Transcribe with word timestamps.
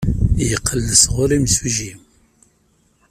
Yeqqel-d 0.49 0.91
sɣur 1.03 1.29
yimsujji. 1.33 1.91